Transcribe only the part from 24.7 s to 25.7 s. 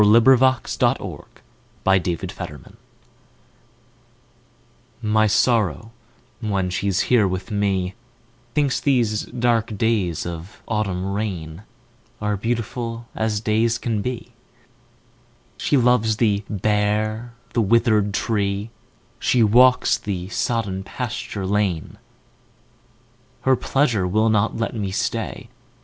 me stay.